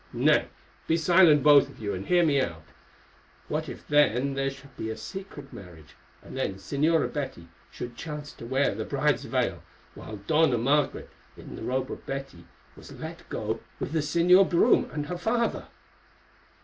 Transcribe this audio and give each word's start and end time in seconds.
Nay, 0.13 0.47
be 0.87 0.97
silent 0.97 1.43
both 1.43 1.69
of 1.69 1.77
you, 1.77 1.93
and 1.93 2.07
hear 2.07 2.25
me 2.25 2.41
out. 2.41 2.63
What 3.47 3.69
if 3.69 3.87
then 3.87 4.33
there 4.33 4.49
should 4.49 4.75
be 4.75 4.89
a 4.89 4.97
secret 4.97 5.53
marriage, 5.53 5.95
and 6.23 6.35
the 6.35 6.41
Señora 6.55 7.13
Betty 7.13 7.49
should 7.69 7.95
chance 7.95 8.33
to 8.33 8.47
wear 8.47 8.73
the 8.73 8.83
bride's 8.83 9.25
veil, 9.25 9.61
while 9.93 10.15
the 10.15 10.23
Dona 10.23 10.57
Margaret, 10.57 11.11
in 11.37 11.55
the 11.55 11.61
robe 11.61 11.91
of 11.91 12.03
Betty, 12.07 12.45
was 12.75 12.91
let 12.93 13.29
go 13.29 13.59
with 13.79 13.91
the 13.91 13.99
Señor 13.99 14.49
Brome 14.49 14.89
and 14.91 15.05
her 15.05 15.19
father?" 15.19 15.67